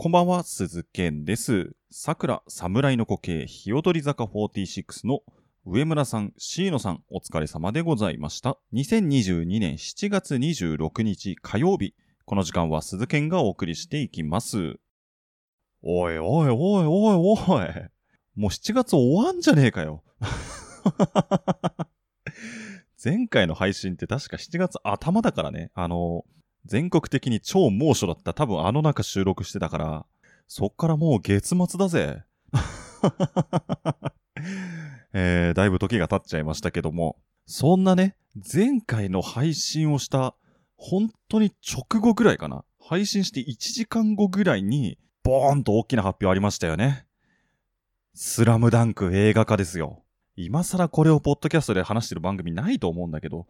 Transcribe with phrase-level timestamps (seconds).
[0.00, 1.72] こんばんは、鈴健です。
[1.90, 5.22] 桜侍の固形、日踊り坂46の
[5.66, 8.58] 上村さん、椎野さん、お疲れ様でございました。
[8.74, 14.78] 2022年7月26日火曜日、この時間は鈴健がお送りしていきます。
[15.82, 16.86] おいおいおいおい
[17.48, 17.66] おい。
[18.36, 20.04] もう7月終わんじゃねえかよ。
[23.04, 25.72] 前回の配信って確か7月頭だからね。
[25.74, 26.24] あの、
[26.68, 28.34] 全国的に超猛暑だった。
[28.34, 30.06] 多分あの中収録してたから、
[30.46, 32.24] そっからもう月末だぜ。
[35.14, 40.36] えー、だいぶ時が経っちゃいましたけども、そんなね、前回の配信をした、
[40.76, 42.64] 本当に直後ぐらいかな。
[42.78, 47.06] 配信して1時間後ぐらいに、ボーンと大きな発表ありましたよね。
[48.14, 50.04] スラムダンク映画化ですよ。
[50.36, 53.46] 今更これをポッドキャストで話してる番組ないと思うんだけど。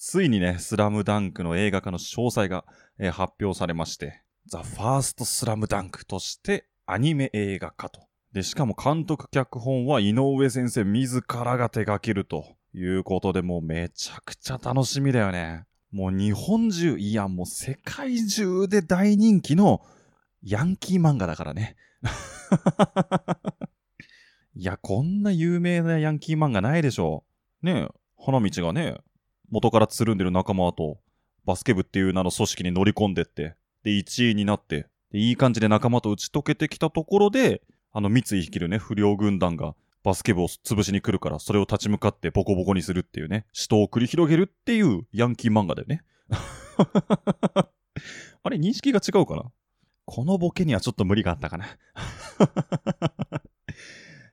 [0.00, 2.64] ついにね、スラムダンクの映画化の詳細が、
[3.00, 8.02] えー発表されまして、ザ・ファースト・スラムダンクとしてアニメ映画化と。
[8.32, 15.64] で、しかも監督脚本は井上先生自らが手掛けるということで、もうめちゃくちゃ楽しみだよね。
[15.90, 19.82] もう日本中、いやもう世界中で大人気の
[20.44, 21.74] ヤンキー漫画だからね。
[24.54, 27.24] いや、こんな有名なヤンキー漫画ないでしょ。
[27.62, 28.98] ねえ、花道がね、
[29.50, 30.98] 元からつるんでる仲間と、
[31.44, 46.02] バスケ部っていう名の組織に乗り込んでって、で、1位になって、で、いい感じで仲間と打ち解けてきたところで、あの、三井率いるね、不良軍団が、バスケ部を潰しに来るから、それを立ち向かってボコボコにするっていうね、死闘を繰り広げるっていうヤンキー漫画だよね。
[48.42, 49.50] あれ、認識が違うかな？
[50.04, 51.66] このボケにはちょっと無理があったかな。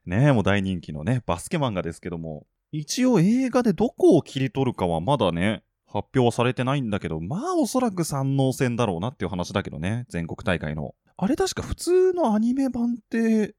[0.06, 2.46] ねえ、もう大人気のね、バスケ漫画ですけども、
[2.78, 10.94] 一応映画でどこを切り取るかはまだね、発表はされてないんだけど、まあおそらく三能戦だろうなっていう話だけどね、全国大会の。
[11.16, 13.56] あれ確か普通のアニメ版って、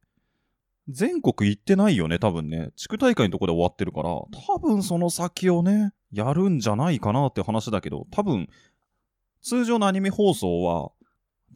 [0.89, 2.71] 全国行ってないよね、多分ね。
[2.77, 8.49] 地区大会のとこで終わってるから、多分その先をね、やるんじゃないかなって話だけど、多分、
[9.41, 10.93] 通常のアニメ放送は、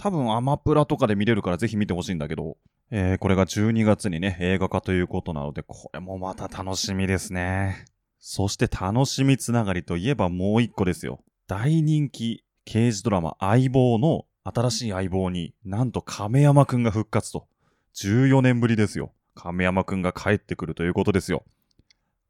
[0.01, 2.57] 多分アマプラとかで見れるからぜひ見てほしいんだけど、
[2.91, 7.85] えー、これが12月にね、映画化ということなので、これもまた楽しみですね。
[8.19, 11.21] そして楽しみつながりといえばもう一個ですよ。
[11.47, 17.47] 大人気刑事ドラマ相棒の新しい相棒になんと亀山くんが復活と。
[17.95, 19.13] 14年ぶりですよ。
[19.35, 21.45] 亀山くんが帰ってくるということですよ。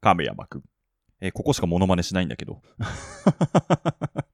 [0.01, 0.63] 亀山くん。
[1.21, 2.61] えーここしかモノマネしないんだけど。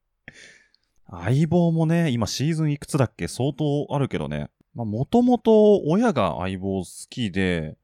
[1.10, 3.28] 相棒もね、今シーズンいくつだっけ？
[3.28, 4.50] 相当あるけどね。
[4.76, 7.78] まあ、もともと親が相棒好きで、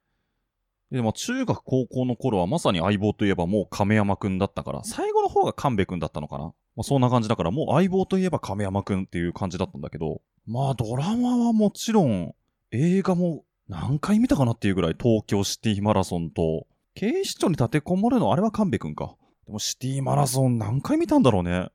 [0.92, 6.54] で、まあ、中学高校の頃はまさに相棒といえばもう亀山くんだったから、最後の方が神戸くんだったのかな？
[6.76, 12.36] まあ、そんな感じだから、もう相棒といえば亀山くんっていう感じだったんだけど、まあ、ドラマはもちろん、
[12.72, 19.16] 映画も何回見たかなっていうぐらい東京シティマラソンと、警視庁に立てこもるのあれは神戸くんか。
[19.48, 21.70] でもシティマラソン何回見たんだろうね。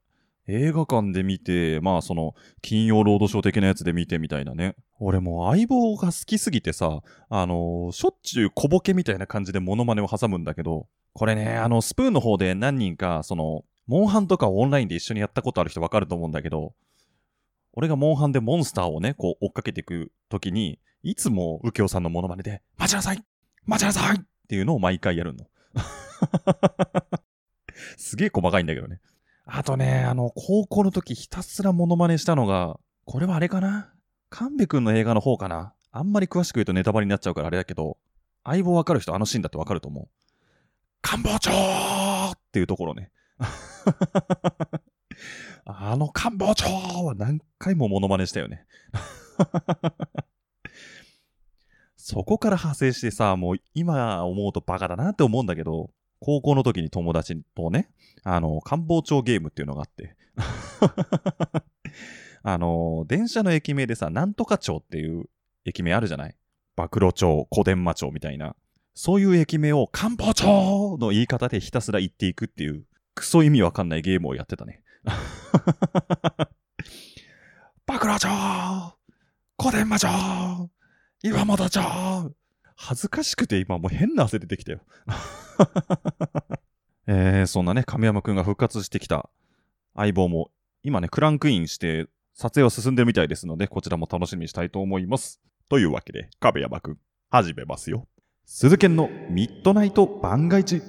[0.49, 4.75] 映画館で見て、まあその、金曜ロードショー的なやつで見てみたいなね。
[4.99, 16.75] 俺もう相棒が好きすぎてさ、あのーしょっちゅう小ボケみたいな感じでモノマネを挟むんだけど、これね、あの、スプーンの方で何人か、その、モンハンとかをオンラインで一緒にやったことある人わかると思うんだけど、
[17.75, 23.23] 俺がモンハンでモンスターをね、こう追っかけていくときに、いつも右京さんのモノマネで、待ちなさい
[23.67, 25.47] 待ちなさいっていうのを毎回やるの。
[27.97, 29.01] すげえ細かいんだけどね。
[29.51, 33.95] あとね、あの、高校の時ひたすらモノマネしたのが、これはあれかな？
[34.29, 35.73] 神戸くんの映画の方かな？
[35.91, 37.97] あんまり詳しく言うとネタバレになっちゃうからあれだけど、
[38.45, 40.09] 相棒わかる人あのシーンだってわかると思う。
[41.01, 43.11] 官房長っていうところね。
[45.65, 46.67] あの官房長
[47.07, 48.67] は何回もモノマネしたよね。
[51.97, 57.91] そこから派生してさ、もう今思うとバカだなって思うんだけど、高校の時に友達とね、
[58.25, 60.17] あの、官房長ゲームっていうのがあって。
[62.43, 65.25] あの、電車の駅名でさ、なんとか町っていう
[65.65, 66.37] 駅名あるじゃない？
[66.77, 68.55] 暴露町、小伝馬町みたいな。
[68.95, 72.85] そういう駅名を官房長の言い方でひたすら言っていくっていう、
[73.15, 74.83] クソ意味わかんないゲームをやってたね。
[77.87, 78.29] 暴露町
[79.57, 80.09] 小伝馬町
[81.23, 81.81] 岩本町
[82.81, 84.81] 恥ずかしくて今もう変な汗出てきたよ。
[87.09, 89.29] えー、そんなね、亀山くんが復活してきた
[89.97, 90.53] 相棒も、
[90.85, 95.41] 今ね、クランクインして、撮影は進んでるみたいですので、こちらも楽しみにしたいと思います。
[95.69, 96.99] というわけで、亀山くん、
[97.31, 98.07] 始めますよ。
[98.45, 100.81] 鈴研のミッドナイト番外地。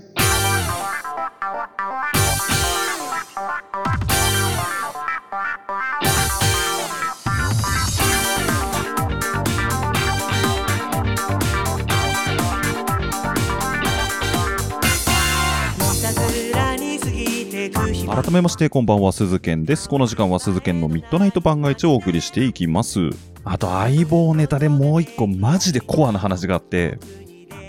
[18.30, 19.90] 改めましてこんばんは鈴健です。
[19.90, 23.10] この時間は鈴健のミッドナイト番外地をお送りしていきます。
[23.44, 27.00] あと相棒ネタでもう一個マジでコアな話があって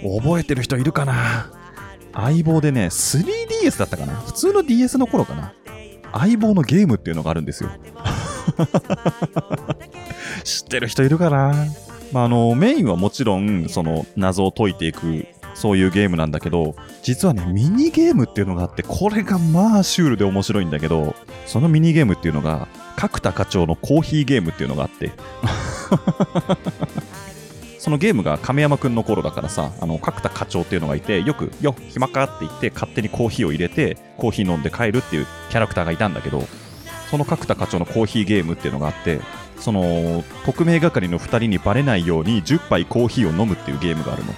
[0.03, 1.51] 覚えてる人いるかな？
[2.13, 4.17] 相棒でね 3DS だったかな？
[4.17, 5.55] 普通の DS の頃かな？
[6.13, 7.71] 相棒のゲームっていうのがあるんですよ。
[10.45, 11.55] 知ってる人いるかな？
[12.13, 15.27] まあ、あのメインはもちろんその謎を解いていく
[15.61, 21.15] そういうゲームなんだけど実はねミニゲームっていうのがあってこれがまあシュールで面白いんだけど
[21.45, 22.67] そのミニゲームっていうのが
[22.97, 25.11] 角田課長のコーヒーゲームっていうのがあって
[27.79, 36.49] そのゲームが亀山くんの頃だからさあの角田課長っていうのがいてよく「よ暇か?」って言って勝手にコーヒーを入れてコーヒー飲んで帰るっていうキャラクターがいたんだけど
[37.11, 39.21] その角田課長のコーヒーゲームっていうのがあって
[39.59, 44.33] その特命係の2人にバレないように10杯コーヒーを飲むっていうゲームがあるの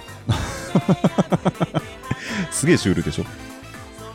[2.51, 3.25] すげえシュールでしょ？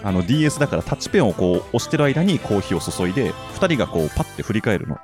[0.05, 4.99] あの DS だからタッチペンをこう押してる間にコーヒーを注いで2人がこうパッて振り返るの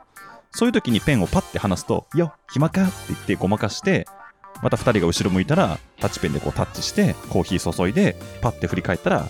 [0.52, 4.06] そういう時にペンをパッて離すと「よ暇か?」って言ってごまかして
[4.62, 9.28] また2人が後ろ向いたらタッチペンでこうタッチしてコーヒー注いでパッて振り返ったら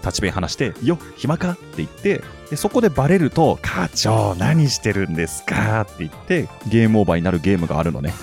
[0.00, 8.14] タッチペン離して「よ暇か?」って言ってでそこでバレると「課長何してるんですか?」って言ってゲームオーバーになるゲームがあるのね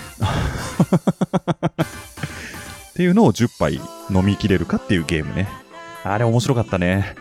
[2.94, 5.48] っていうのを10杯飲みきれるかっていうゲームね。
[6.04, 7.16] あれ面白かったね。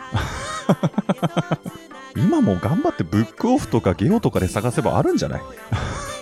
[2.15, 5.41] 今も頑張ってブックオフとかゲオとかで探せばあるんじゃない？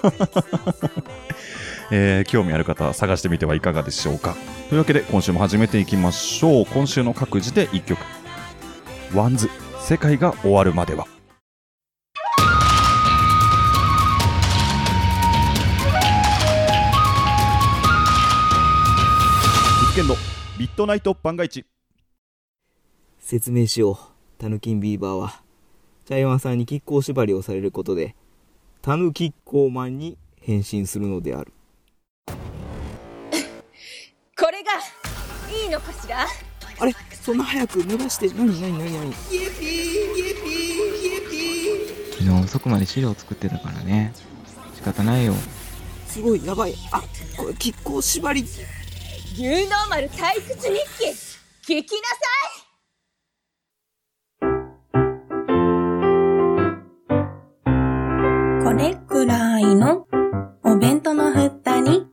[1.92, 4.38] えー、興味ある方は探してみてはいかがでしょうか。
[4.69, 6.65] というわけで今週も始めていきましょう。
[6.68, 8.00] 今週の各自で1曲。
[9.13, 9.50] WANDS。
[9.81, 11.07] 世界が終わるまでは
[19.91, 20.15] 実験の
[20.57, 21.65] ミッドナイト番外地
[23.19, 23.97] 説明しよう。
[24.38, 25.41] タヌキンビーバーは、
[26.05, 28.15] 茶山さんに亀甲縛りをされることで、
[28.81, 31.51] タヌキッコーマンに変身するのである。
[34.39, 34.71] これが
[35.61, 36.25] いいのかしら？
[36.79, 36.95] あれ？
[37.21, 39.35] そんな早く伸ばして、なになになになに昨
[42.23, 44.13] 日遅くまで資料作ってたからね
[44.73, 45.33] 仕方ないよ
[46.07, 46.75] すごい、やばい。
[46.93, 47.03] あ、
[47.35, 48.45] これ、亀甲縛り。
[49.38, 50.78] ニューノーマル退屈日
[51.63, 52.22] 記聞きなさ
[58.62, 60.06] これくらいの
[60.66, 62.06] お弁当の蓋に、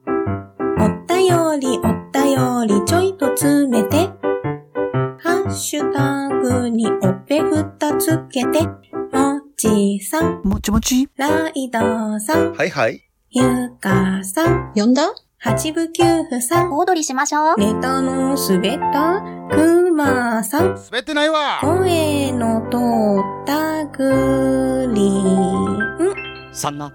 [0.78, 4.06] おったよりおったよりちょいと詰めて、
[5.18, 11.08] ハッシュタグにおっぺふたつけて、もちさん、もちもち。
[11.16, 11.80] ライド
[12.20, 13.02] さん、はいはい。
[13.30, 15.12] ゆかさん、呼んだ？
[15.48, 17.56] 八部九夫さん、小躍りしましょう。
[17.56, 22.76] ネタの滑ったくまさん、滑ってないわ声の通
[23.42, 26.92] ったグリーン、そんな。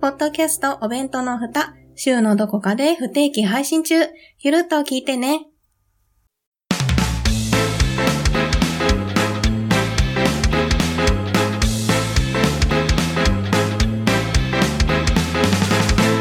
[0.00, 3.94] ポッドキャストお弁当の蓋、週のどこかで不定期配信中。
[4.38, 5.44] ゆるっと聞いてね。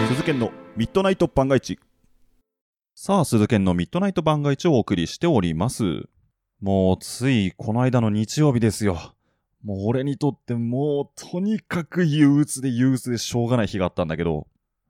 [0.10, 1.78] 鈴研のミッドナイト番外地
[2.96, 6.08] さあ鈴研のミッドナイト番外地をお送りしております。
[6.62, 9.14] もうついこの間の日曜日ですよ。
[9.62, 14.48] もう俺にとってもうとにかく憂鬱で憂鬱でしょうがない日があったんだけど。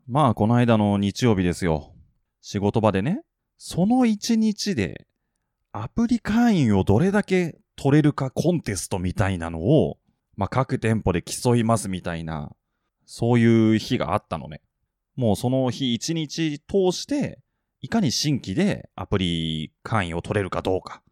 [0.08, 1.92] まあこの間の日曜日ですよ。
[2.40, 3.24] 仕事場でね
[3.58, 5.08] その一日で
[5.72, 9.98] アプリ会員をどれだけ取れるかコンテストみたいなのを、
[10.38, 12.52] まあ、各店舗で競いますみたいな、
[13.08, 14.62] そういう日があったのね。
[15.20, 17.40] もうその日一日通して、
[17.82, 21.04] いかに新規でアプリ会員を取れるかどうか。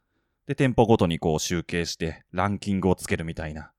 [0.45, 3.73] で、店舗ごとにこう集計してランキングをつけるみたいな。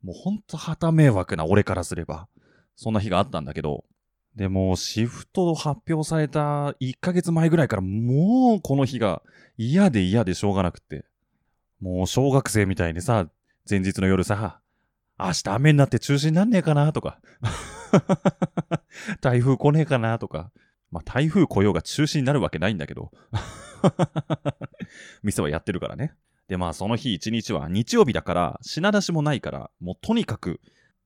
[0.00, 2.28] もうほんと旗迷惑な俺からすれば、
[2.76, 3.84] そんな日があったんだけど、
[4.36, 9.22] でもシフト発表された1ヶ月前ぐらいからもうこの日が
[9.58, 11.04] 嫌で嫌でしょうがなくって。
[11.80, 13.26] もう小学生みたいにさ、
[13.68, 14.60] 前日の夜さ、
[15.18, 17.18] 明日雨になって中止になんねえかなとか、
[19.20, 20.50] 台風来ねえかなとか、
[20.90, 23.10] まあ台風来ようが中止になるわけないんだけど、
[25.22, 26.14] 店はやってるからね。
[26.48, 30.60] でまあその日一日は日曜日だから品出しもないから、もうとにかく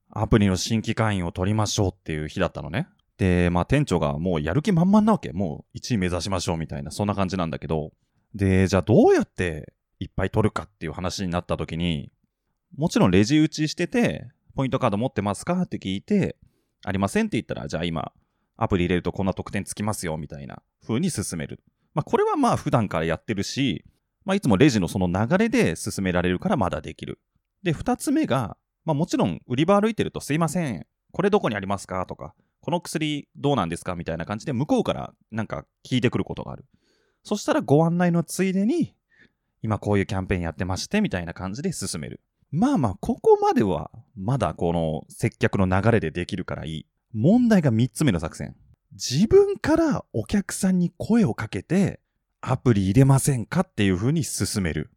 [0.09, 2.87] アプリの新規会員を取りましょうっていう日だったのね。
[3.17, 5.31] で、まあ店長がもうやる気満々なわけ。
[5.33, 7.91] もう1位目指しましょうみたいな、そんな感じなんだけど。
[8.33, 12.11] で、じゃあどうやっていっぱい取るかっていう話になった時に、
[12.75, 16.37] もちろんレジ打ちしてて、ポイントカード持ってますかって聞いて、
[16.83, 18.11] ありませんって言ったら、じゃあ今、
[18.55, 21.63] アプリ入れるとこんな得点つきますよ、みたいな風に進める。
[21.93, 23.83] まあこれはまあ普段からやってるし、
[24.25, 27.19] まあ、いつもレジのその流れで進められるからまだできる。
[27.63, 32.05] で、二つ目が、まあ、もちろん売り場歩いてるとすいません、これどこにありますか？
[32.05, 33.95] とか、この薬どうなんですか？
[33.95, 36.65] みたいな感じで向こうからなんか聞いてくることがある。
[37.23, 38.95] そしたらご案内のついでに、
[39.61, 42.19] 今こういうキャンペーンやってましてみたいな感じで進める。
[42.51, 46.85] まあまあ、ここまではまだこの接客の流れでできるからいい。
[47.13, 48.55] 問題が三つ目の作戦。
[48.93, 51.99] 自分からお客さんに声をかけて、
[52.41, 54.91] アプリ入れませんかっていう風に進める。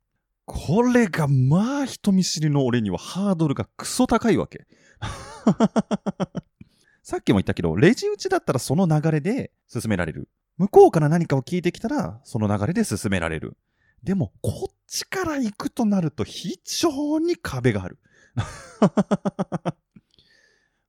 [0.47, 4.67] これがまあ人見知りの俺にはハードルがクソ高いわけ。
[7.03, 10.29] さっきも言ったけど、レジ打ちだったらその流れで進められる。
[10.59, 13.57] 向こうから何かを聞いてきたら、その流れで進められる。
[14.03, 17.99] でも、こっちから行くとなると非常に壁がある。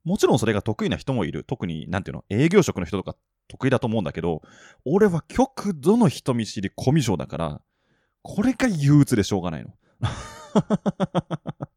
[0.04, 1.44] もちろんそれが得意な人もいる。
[1.44, 3.16] 特に、なんていうの、営業職の人とか
[3.48, 4.42] 得意だと思うんだけど、
[4.86, 7.62] 俺は極度の人見知りコミュ障だから、
[8.24, 9.74] これが憂鬱でしょうがないの。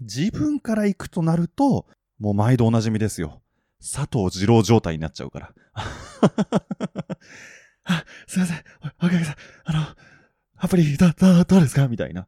[0.00, 1.86] 自分から行くとなると、
[2.18, 3.42] もう毎度おなじみですよ。
[3.80, 5.54] 佐藤二郎状態になっちゃうから。
[7.84, 8.64] あ、すいません。
[9.00, 9.34] おおかげさん。
[9.64, 9.80] あの、
[10.64, 11.88] アプリ、ど、ど、どうですか？
[11.88, 12.26] みたいな。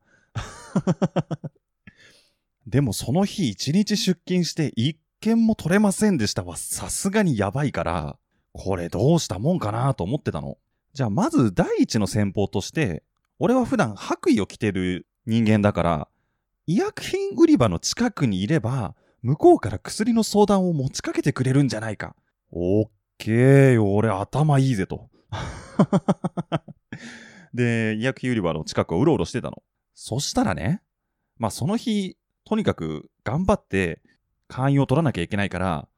[2.68, 8.18] でもその日一日出勤して一件も取れませんでしたはさすがにやばいから、
[8.52, 10.58] これどうしたもんかなと思ってたの。
[10.92, 13.02] じゃあまず第一の戦法として、
[13.38, 16.08] 俺は普段白衣を着てる人間だから、
[16.66, 22.14] 医薬品売り場の近くにいれば、向こうから薬の相談を持ちかけてくれるんじゃないか。
[22.50, 25.08] オッケーよ、俺頭いいぜと。
[27.56, 29.62] で、医薬品売り場の近くをうろうろしてたの。
[29.94, 30.82] そしたらね、
[31.38, 34.00] まあその日、とにかく頑張って
[34.46, 35.88] 会員を取らなきゃいけないから、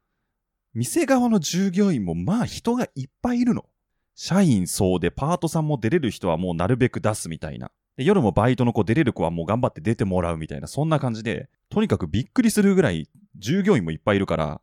[0.72, 3.66] 店側の従業員もまあ人がいっぱいいるの。
[4.14, 7.70] 社員層でパートさんも出れる人はもうなるべく出すみたいな。
[7.96, 14.60] で夜もバイトの子出れる子はもう頑張って出てもらうみたいな、そんな感じで、とにかくびっくりするぐらい従業員もいっぱいいるから、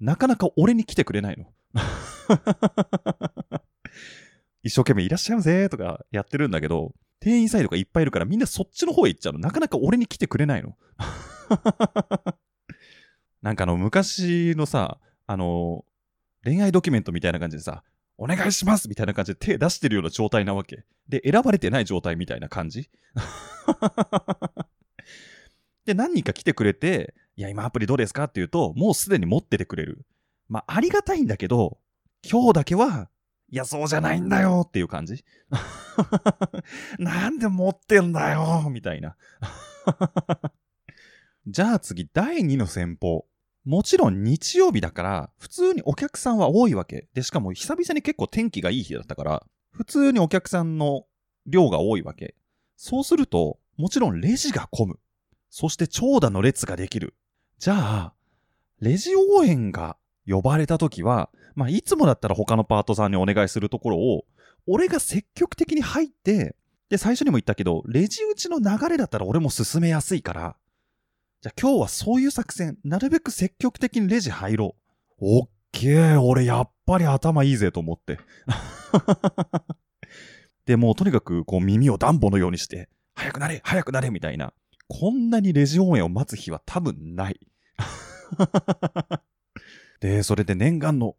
[0.00, 1.46] なかなか俺に来てくれないの。
[4.62, 9.38] 一生懸命いらっしゃいませとかやってるんだけど、店員サイドがいっぱいいるからみんなそっちの方へ行っちゃうの。
[9.38, 10.76] なかなか俺に来てくれないの。
[13.42, 15.84] なんかあの昔のさ、あの、
[16.44, 17.82] 恋愛ドキュメントみたいな感じでさ、
[18.16, 20.84] お願いしますみたいな感じで手出してるような状態なわけ。
[21.08, 22.90] で、選ばれてない状態みたいな感じ
[25.86, 30.06] で、何人か来てくれて、いや、今アプリどうですかって言うと、もうすでに持っててくれる。
[30.48, 31.78] まあ、ありがたいんだけど、
[32.28, 33.08] 今日だけは、
[33.50, 35.24] いや、そうじゃないんだよっていう感じ。
[36.98, 39.16] なんで持ってんだよみたいな。
[41.46, 43.26] じゃあ次、第2の戦法。
[43.64, 47.08] もちろん日曜日だから、普通にお客さんは多いわけ。
[47.12, 51.06] で、しかも久々に結構天気がいい日だったから、普通にお客さんの
[51.46, 52.36] 量が多いわけ。
[52.76, 55.00] そうすると、もちろんレジが混む。
[55.50, 57.14] そして長蛇の列ができる。
[57.58, 58.14] じゃあ、
[58.80, 64.24] レジ応援が呼ばれた時は、まあ、いつもだったら他のパートさんにお願いするところを、
[64.66, 66.56] 俺が積極的に入って、
[66.88, 70.56] で、最初にも言ったけど、レジ打ちの流れだったら俺も進めやすいから、
[71.40, 74.76] じゃあ今日はそういう作戦、なるべく積極的にレジ入ろ
[75.20, 75.40] う。
[75.40, 78.18] オッケー、俺やっぱり頭いいぜと思って。
[80.66, 84.52] で、もうとにかくこう耳を暖房のようにして、早くなれ、早くなれ、みたいな。
[84.88, 87.40] こんなにレジ応援を待つ日は多分ない。
[90.00, 91.16] で、それで念願の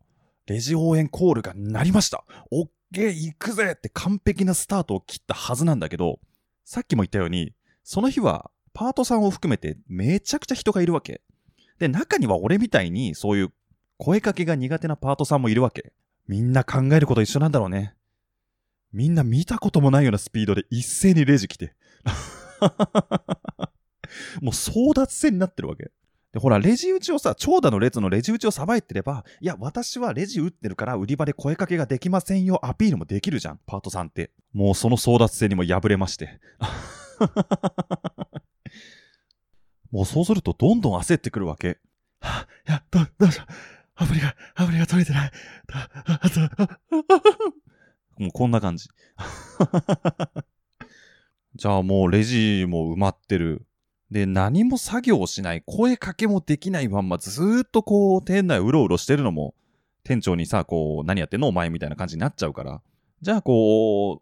[0.47, 2.23] レジ応援コールが鳴りました。
[2.51, 6.19] オッケー、行くぜって完璧なスタートを切ったはずなんだけど、
[6.65, 11.21] さっきも言ったように、その日はパートさんを含めてめちゃくちゃ人がいるわけ。
[11.79, 13.53] で、中には俺みたいにそういう
[13.97, 15.93] 声かけが苦手なパートさんもいるわけ。
[16.27, 17.95] みんな考えること一緒なんだろうね。
[18.93, 21.75] みんな見たこともないようなスピードで一斉にレジ来て。
[24.41, 25.91] もう争奪戦になってるわけ。
[26.33, 34.31] で、ほら、レジ打ちをさ、長蛇の列のレジ打ちをさばいてれば、いや、私はレジ打ってるから売り場で声かけができませんよ、アピールもできるじゃん、パートさんって。
[34.53, 36.39] もうその争奪戦にも敗れまして。
[39.91, 41.79] もうそうするとどんどん焦ってくるわけ。
[42.21, 43.51] はぁ、いや、ど、どうしよう。
[43.95, 45.31] アプリが、アプリが取れてない。
[45.73, 46.29] ああああ
[48.17, 48.87] もうこんな感じ。
[51.55, 53.67] じゃあもうレジも埋まってる。
[54.11, 59.55] で、何も作業をしない、声かけもできないまんまずっとこう、店内うろうろしてるのも、
[60.03, 61.47] 店長にさ、こう、何やってんの？
[61.47, 62.81] お前みたいな感じになっちゃうから。
[63.21, 64.21] じゃあこ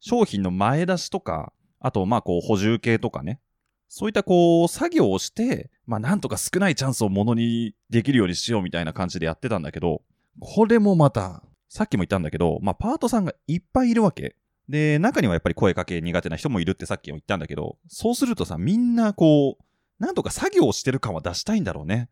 [0.00, 3.40] 商品の前出しとか、あとまあこう、補充系とかね。
[3.88, 10.02] そういったこう、作業をして、まあなんとか少ないチャンスをものにできるようにしようみたいな感じでやってたんだけど、
[10.40, 14.36] これもまた、さっきも言ったんだけど、まあパートさんがいっぱいいるわけ。
[14.68, 19.64] で、中にはやっぱり声かけ苦手な人もいるってさっきも言ったんだけど、そうするとさ、みんなこう、
[19.98, 22.08] なんとか作業をしてる感は出したいんだろうね。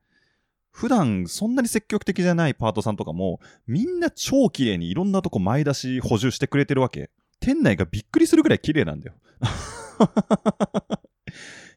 [0.70, 7.10] 普段そんなに積極的じゃないパートさんとかも、みんな超綺麗にいろんなとこ前出し補充してくれてるわけ。
[7.40, 9.14] 店内がびっくりするぐらい綺麗なんだよ。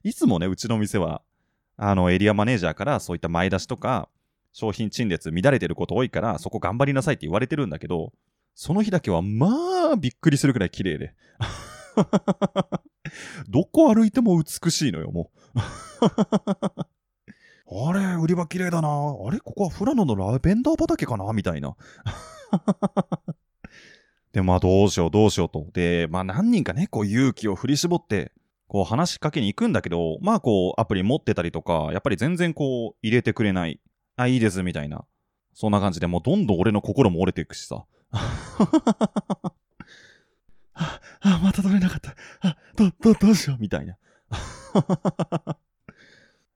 [0.04, 1.22] いつもね、うちの店は、
[1.78, 4.10] あの、エリアマネージャーからそういった前出しとか、
[4.52, 8.14] 商品陳列乱れてること多いから、そこ頑張りなさいって言われてるんだけど、
[8.56, 11.16] その日だけは、まあ、びっくりするぐらい綺麗で。
[13.50, 15.60] どこ歩いても美しいのよ、もう。
[17.76, 18.90] あれ、売り場綺麗だな。
[18.90, 21.32] あれ、ここはフラノのラベンダー畑かな？
[21.34, 21.76] みたいな。
[24.32, 25.68] で、まあどうしようどうしようと。
[25.74, 28.32] で、まあ何人かね、こう勇気を振り絞って、
[28.68, 33.80] こう話しかけに行くんだけど、まあこうアプリ持ってたりとか、やっぱり全然こう入れてくれない。
[34.16, 35.06] あ、いいですみたいな。
[35.54, 37.86] そんな感じでもうどんどん俺の心も折れていくしさ。
[40.74, 42.16] あ、あ、また取れなかった。
[42.42, 43.98] あ、ど、ど、どうしようみたいな。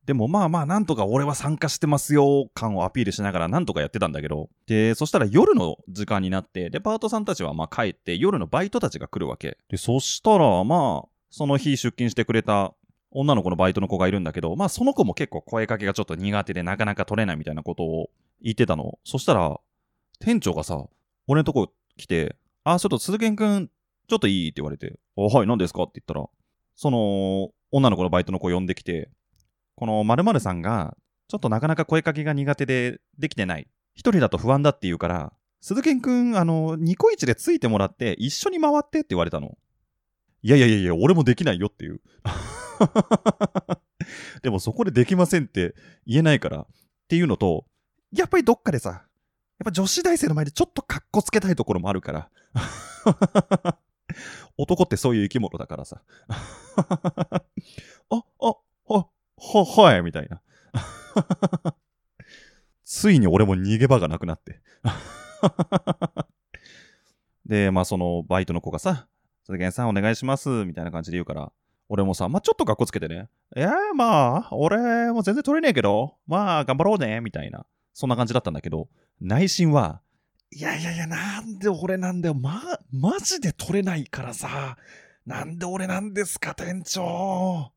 [0.05, 9.57] でもまあまあ、なんとか俺は参加してますよ感をアピールしながらなんとかやってたんだけど、で、そしたら夜の時間になって、で、パートさんたちはまあ帰って夜のバイトたちが来るわけ。
[9.69, 12.73] で、そしたらまあ、その日出勤してくれた
[13.11, 18.09] 女の子のバイトの子がいるんだけど、まあその子も結構声かけがちょっと苦手でなかなか取れないみたいなことを
[18.41, 18.97] 言ってたの。
[19.03, 19.59] そしたら、
[20.21, 20.85] 店長がさ、
[21.27, 23.67] 俺のとこ来て、あ、ちょっと鈴賢くん、
[24.07, 24.49] ちょっといい？
[24.49, 25.83] って言われて、あ、はい、何ですか？
[25.83, 26.27] って言ったら、
[26.75, 29.09] その、女の子のバイトの子呼んできて、
[29.75, 30.95] この〇〇さんが、
[31.27, 33.67] ちょっとなかなか声かけが苦手でできてない。
[33.93, 39.57] 一人だと不安だって言うから、鈴賢くん、あの、ニコイチでついてもらって一緒に回ってって言われたの。
[40.43, 41.99] いやいやいやいや、俺もできないよっていう。
[44.41, 45.75] でもそこでできませんって
[46.05, 46.67] 言えないからっ
[47.09, 47.65] ていうのと、
[48.11, 49.05] やっぱりどっかでさ、
[49.59, 52.29] やっぱ女子大生の前でちょっとカッコつけたいところもあるから。
[54.57, 56.01] 男ってそういう生き物だからさ。
[56.27, 57.43] あ、
[58.09, 58.23] あ、
[58.89, 59.05] あ、
[59.37, 60.41] は、はい、みたいな。
[62.83, 64.61] ついに俺も逃げ場がなくなって。
[67.45, 69.07] で、まあそのバイトの子がさ、
[69.45, 71.51] 鈴木さんお願いします、みたいな感じで言うから、
[71.89, 77.65] 俺もさ、まあちょっと格好つけてね、いやまあ、俺も全然取れねえけど、まあ頑張ろうね、みたいな、
[77.97, 80.01] そんな感じだったんだけど、内心は、
[80.51, 84.77] いやいやいや、なんで俺なんだよ、ま、マジで取れないからさ、
[85.25, 87.71] なんで俺なんですか、店長。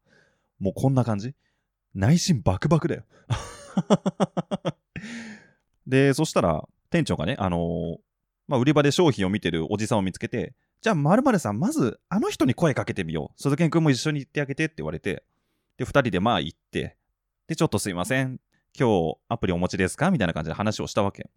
[0.58, 1.34] もうこんな感じ
[1.94, 3.04] 内心バクバクだよ。
[5.86, 7.98] で、そしたら、店長がね、あのー、
[8.46, 10.52] まあ、売り場で商品を見てるおじさんを見つけて、
[10.82, 13.42] じゃあ、まるさん、まず、あの人に声かけてみよう。
[13.42, 15.24] 鈴賢くんも一緒に行ってあげてって言われて、
[15.78, 16.98] で、二人でまあ行って、
[17.46, 18.38] で、ちょっとすいません。
[18.78, 20.10] 今日、アプリお持ちですか？
[20.10, 21.28] みたいな感じで話をしたわけ。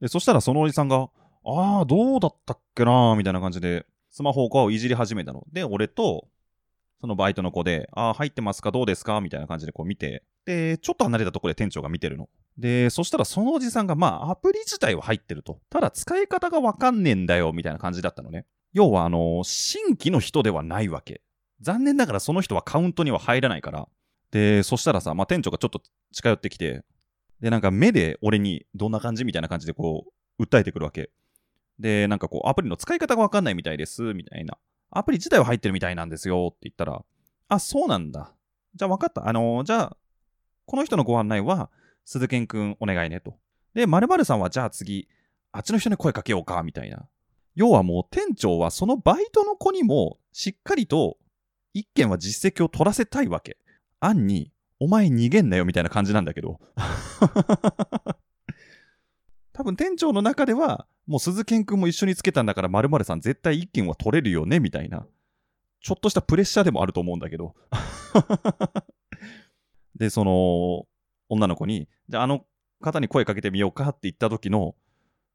[0.00, 1.08] で、そしたらそのおじさんが、
[1.44, 3.16] ああ、どうだったっけなー？
[3.16, 5.44] みたいな感じで、スマホをいじり始めたの。
[5.52, 6.28] で、俺と、
[7.00, 8.70] そのバイトの子で、ああ、入ってますか？
[8.70, 9.20] どうですか？
[9.20, 12.28] みたいな感じでこう見て、で、ちょっと離れたところで店長が見てるの。
[12.58, 15.60] で、そしたらそのおじさんが、まあ、アプリ自体は入ってると。
[15.70, 18.44] ただ、使い方がわかんねえんだよ、みたいな感じだったのね。
[18.72, 21.22] 要は、あの、新規の人ではないわけ。
[21.60, 23.88] 残念ながらその人はカウントには入らないから。
[24.32, 26.82] で、そしたらさ、まあ、店長がちょっと近寄ってきて、
[27.40, 30.06] で、なんか目で俺にどんな感じみたいな感じでこ
[30.38, 31.10] う、訴えてくるわけ。
[31.78, 34.56] で、なんかこう、アプリの使い方がわかんないみたいです、みたいな。
[34.90, 37.04] アプリ自体は入ってるみたいなんですよって言ったら、
[37.48, 38.32] あ、そうなんだ。
[38.74, 39.28] じゃあ分かった。
[39.28, 39.96] あのー、じゃあ、
[40.64, 41.70] この人のご案内は、
[42.04, 43.36] 鈴賢くんお願いねと。
[43.74, 45.08] で、〇〇さんはじゃあ次、
[45.50, 47.06] あっちの人に声かけようか、みたいな。
[47.54, 51.18] 要はもう店長はそのバイトの子にもしっかりと
[51.74, 53.58] 一件は実績を取らせたいわけ。
[54.04, 56.60] 案に、お前逃げんなよみたいな感じなんだけど。
[59.52, 65.06] 多分店長の中では、もう鈴賢くんも一緒につけたんだから〇〇さん絶対一件は取れるよねみたいな。
[65.80, 67.54] ちょっとしたプレッシャーでもあると思うんだけど。
[69.94, 70.86] で、その、
[71.28, 72.44] 女の子に、じゃああの
[72.80, 74.74] 方に声かけてみようかって言った時の、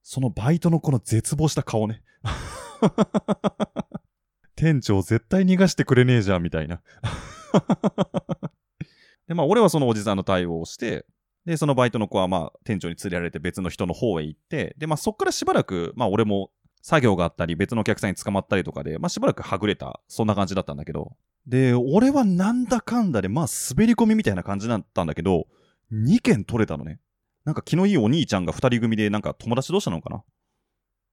[0.04, 2.02] そのバイトの子の絶望した顔ね。
[4.56, 6.82] 店長絶対逃がしてくれねえじゃん、みたいな。
[9.28, 11.06] で、まあ、俺はそのおじさんの対応をして、
[11.46, 21.16] で、そのバイトの子はまあ、店長に連れられて別の人の方へ行って、で、まあ、そっからしばらく、まあ、俺も作業があったり、別のお客さんに捕まったりとかで、まあ、しばらくはぐれた、そんな感じだったんだけど。
[21.46, 25.48] で、俺はなんだかんだで、まあ、滑り込みみたいな感じだったんだけど、
[25.94, 27.00] 2件取れたのね。
[27.46, 30.22] なんか気のいいお兄ちゃんが2人組で、なんか友達どうしたのかな？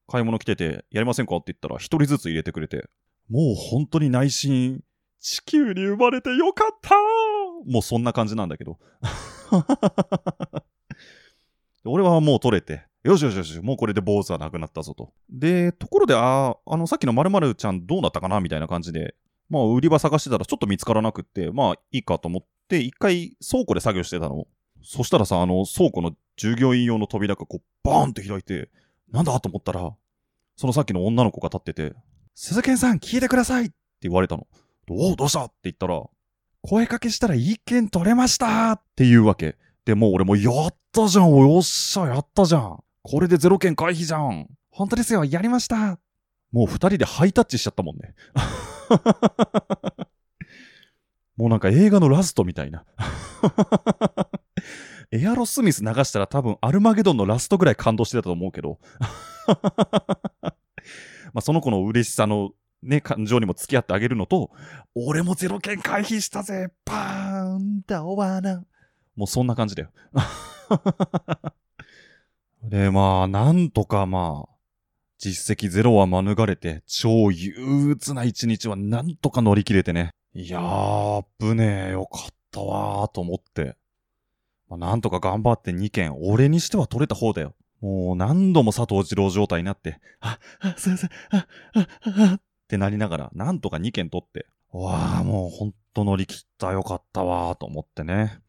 [0.09, 1.37] 買い物来てて、やりませんか？
[1.37, 2.89] って言ったら、1人ずつ入れてくれて、
[3.31, 4.81] もう本当に内心、
[5.21, 6.93] 地球に生まれてよかったー
[7.67, 8.79] もうそんな感じなんだけど。
[11.85, 15.13] 俺はもう取れて、よしよしよし、もうこれで坊主はなくなったぞと。
[15.29, 18.41] で、ところで、あああの、さっきの〇〇ちゃんどうなったかな？
[18.41, 19.15] みたいな感じで、
[19.51, 24.47] まあ、売り場探してたらちょっと見つからなくって、まあ、いいかと思って、一回倉庫で作業してたの。
[24.83, 28.71] そしたらさ、あの、倉庫の従業員用の扉がこう、バーンって開いて、
[29.11, 29.95] なんだと思ったら、
[30.57, 31.95] そのさっきの女の子が立ってて、
[32.35, 34.47] 鈴賢さん聞いてくださいって言われたの。
[34.91, 35.45] おお、どうした？
[35.45, 36.03] って言ったら、
[36.67, 39.59] 声かけしたら一件取れましたっていうわけ。
[39.85, 42.79] で、もう俺もやったじゃん、およっしゃ、やったじゃん。
[43.03, 44.49] これでゼロ件回避じゃん。
[44.71, 45.99] 本当ですよ、やりました。
[46.53, 48.15] もう二人でハイタッチしちゃったもんね。
[51.37, 52.87] もうなんか映画のラストみたいな。
[55.13, 58.79] エアロスミス流したら多分アルマゲドンのラストぐらい感動してたと思うけど。
[61.35, 62.53] まあその子の嬉しさの
[62.85, 64.51] ね、感情にも付き合ってあげるのと、
[64.95, 68.65] 俺もゼロ件回避したぜパーンダワナ。
[69.17, 69.91] もうそんな感じだよ。
[72.63, 74.55] で、まあ、なんとかまあ、
[75.19, 80.11] 実績ゼロは免れて、超憂鬱な一日はなんとか乗り切れてね。
[80.35, 83.77] いやー、ぶねえ、よかったわーと思って。
[84.69, 87.55] まあ、なんとか頑張って2件、俺にしては取れた方だよ。
[87.81, 98.41] もう何度も佐藤二郎状態になって、あ、あ、すいません、あ、あ、あ、ってなりながら、なんとか2件取って、わあ、もうほんと乗り切ったよかったわーと思ってね。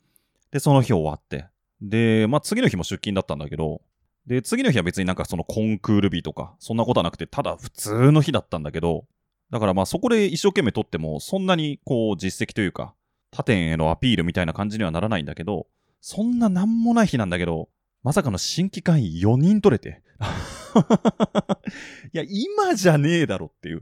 [0.51, 1.45] で、その日終わって。
[1.81, 3.81] で、まあ次の日も出勤だったんだけど、
[4.25, 9.05] で、次の日は別になんかそのコンクール日とか、そんなことはなくて、ただ普通の日だったんだけど、
[9.51, 12.95] だからまあそこで一生懸命取っても、そんなにこう実績というか、
[13.31, 15.67] 他店へのアピールみたいな感じにはならないんだけど、
[16.01, 17.69] そんななんもない日なんだけど、
[18.05, 20.03] まさかの新規会員4人取れて。
[22.13, 23.77] いや、今じゃねえだろっていう。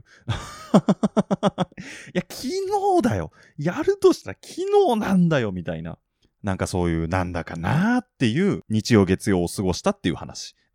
[2.14, 3.32] や、昨日だよ。
[3.58, 4.62] やるとしたら昨
[4.94, 5.98] 日なんだよ、みたいな。
[6.42, 10.56] なんかそういう、なんだかなーっていう日曜月曜を過ごしたっていう話。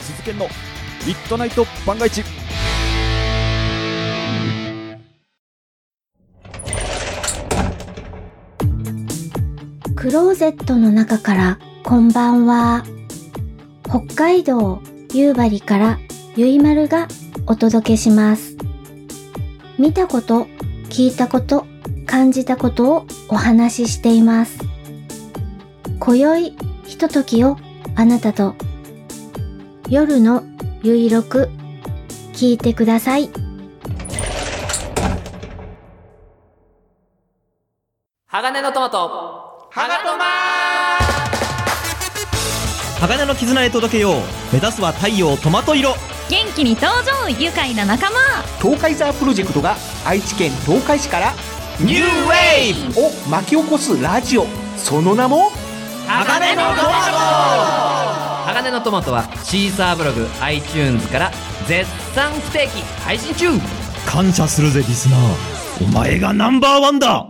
[0.00, 0.46] 鈴研の
[1.06, 2.37] ミッドナイト番外地。
[9.98, 12.84] クローゼットの中からこんばんは。
[13.82, 14.80] 北海道
[15.12, 15.98] 夕張から
[16.36, 17.08] ゆいまるが
[17.48, 18.56] お届けします。
[19.76, 20.46] 見たこと、
[20.84, 21.66] 聞いたこと、
[22.06, 24.60] 感じたことをお話ししています。
[25.98, 27.56] 今宵ひとときを
[27.96, 28.54] あなたと
[29.88, 30.44] 夜の
[30.84, 31.48] ゆいろく
[32.34, 33.30] 聞いてください。
[38.28, 39.37] 鋼のトマト
[39.78, 40.24] 鋼トマ
[42.98, 44.14] 鋼の絆へ届けよう。
[44.52, 45.94] 目指すは太陽トマト色。
[46.28, 48.16] 元気に登場愉快な仲間。
[48.60, 51.32] 東海ザープロジェクトが愛知県東海市から。
[51.78, 53.00] ニューウェイブ。
[53.02, 54.46] を巻き起こすラジオ。
[54.76, 55.52] その名も？
[56.08, 61.30] 鋼のトマ鋼のトマトはシーサーブログ iTunes から
[61.68, 63.56] 絶賛不定期配信中。
[63.56, 65.84] ト感謝するぜリスナー。
[65.84, 67.28] お前がナンバーワンだ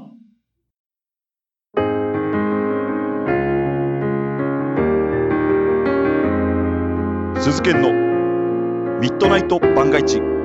[7.50, 7.90] 鈴研の
[9.00, 10.37] ミッドナイト番外地。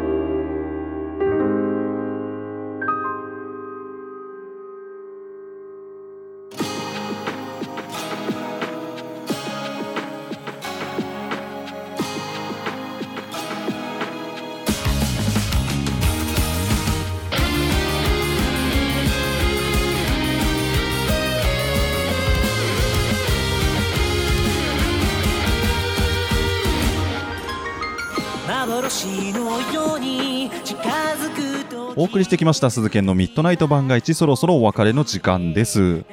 [32.13, 36.05] 送りしてきました鈴研のミッドナイト番外地そろそろお別れの時間です。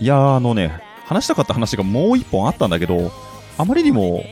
[0.00, 3.12] いやーあのね話したかった話がもう一本あったんだけど
[3.58, 4.24] あまりにも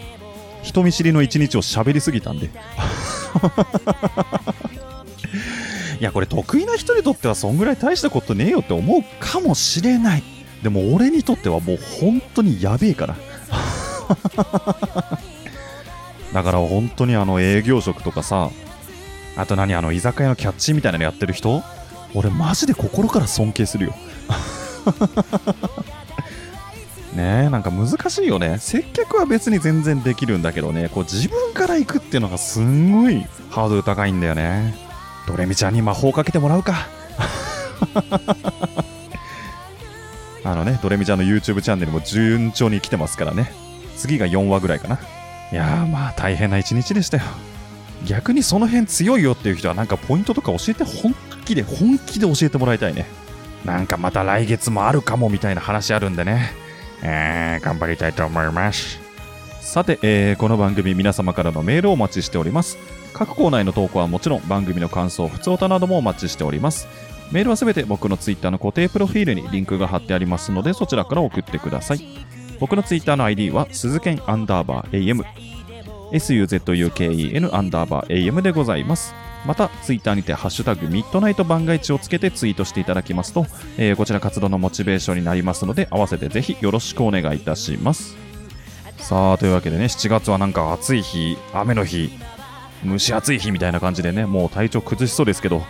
[0.64, 2.50] 人見知りの一日を喋りすぎたんで。
[6.00, 10.24] いやこれ得意な人にとってはそんぐらい大したことねえよって思うかもしれない。
[10.64, 13.14] でも俺にとってはもう本当にやべえから。
[16.34, 18.50] だから本当にあの営業職とかさ
[19.40, 21.62] あと何あの居酒屋のキャッチみたいなのやってる人？
[22.14, 23.94] 俺マジで心から尊敬するよ。
[27.14, 28.58] ねえなんか難しいよね。
[28.58, 30.90] 接客は別に全然できるんだけどね。
[30.90, 34.74] こう自分から行くっていうのがすんごいハードル高いんだよね。
[35.26, 36.86] ドレミちゃんに魔法かけてもらうか。
[40.44, 43.52] あのねドレミちゃんの YouTube チャンネルも順調に来てますからね。
[43.96, 44.98] 次が4話ぐらいかな。
[45.50, 47.22] いやまあ大変な一日でしたよ。
[48.06, 53.06] 逆にその辺強いよっていう人はなんかポイントとか教えて本気で本気で教えてもらいたいね。
[53.64, 56.52] なんかまた来月もあるかもみたいな話あるんでね。
[57.02, 59.00] えー、頑張りたいと思います。
[59.60, 62.78] さて、えーこの番組皆様からのメールをお待ちしております。
[63.12, 66.88] 各コーナーの投稿はもちろん番組の感想、普通歌などもお待ちしております。
[67.30, 72.00] メールはすべて僕のツイッターの固定プロフィールにリンクが貼ってありますのでそちらから送ってください。
[72.58, 75.24] 僕のツイッターの ID は鈴剣アンダーバー AM
[76.12, 79.14] suzuken アンダーバー AM でございます
[79.46, 83.46] また、ツイッターにて、ハッシュタグ、ミッドナイト番外地をつけてツイートしていただきますと、
[83.78, 88.16] えーこちら活動のモチベーションになりますので、合わせてぜひよろしくお願いいたします。
[88.98, 92.10] さあ、というわけでね、7月はなんか暑い日、雨の日、
[92.84, 95.62] 蒸し暑い日みたいな感じでね、もう体調崩しそうですけど、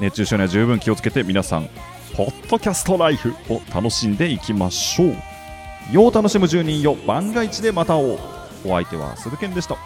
[0.00, 1.68] 熱中症には十分気をつけて皆さん、
[2.16, 5.94] ポッドキャストライフを楽しんでいきましょう。
[5.94, 8.35] よう楽しむ住人よ、番外地でまた会おう。
[8.66, 9.76] お相手は鈴研でした。